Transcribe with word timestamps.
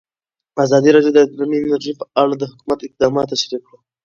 ازادي 0.63 0.89
راډیو 0.95 1.13
د 1.15 1.17
اټومي 1.25 1.57
انرژي 1.61 1.93
په 1.99 2.05
اړه 2.21 2.33
د 2.37 2.43
حکومت 2.51 2.79
اقدامات 2.81 3.27
تشریح 3.31 3.61
کړي. 3.65 3.77